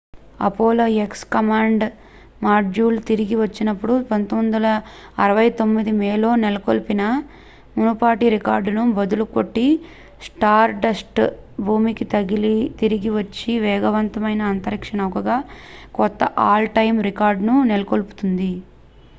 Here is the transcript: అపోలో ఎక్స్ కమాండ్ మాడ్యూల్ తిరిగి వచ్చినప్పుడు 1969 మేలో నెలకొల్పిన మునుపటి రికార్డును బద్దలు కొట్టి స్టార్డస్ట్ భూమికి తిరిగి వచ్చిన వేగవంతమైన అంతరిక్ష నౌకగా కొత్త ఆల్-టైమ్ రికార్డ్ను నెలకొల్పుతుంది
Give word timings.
అపోలో 0.39 0.85
ఎక్స్ 1.01 1.25
కమాండ్ 1.33 1.83
మాడ్యూల్ 2.41 2.95
తిరిగి 3.09 3.35
వచ్చినప్పుడు 3.39 3.93
1969 4.05 5.93
మేలో 5.99 6.31
నెలకొల్పిన 6.41 7.03
మునుపటి 7.75 8.29
రికార్డును 8.35 8.85
బద్దలు 8.97 9.27
కొట్టి 9.35 9.67
స్టార్డస్ట్ 10.27 11.21
భూమికి 11.67 12.07
తిరిగి 12.81 13.11
వచ్చిన 13.19 13.61
వేగవంతమైన 13.67 14.41
అంతరిక్ష 14.51 14.91
నౌకగా 14.97 15.37
కొత్త 15.93 16.19
ఆల్-టైమ్ 16.49 16.99
రికార్డ్ను 17.09 17.57
నెలకొల్పుతుంది 17.71 18.51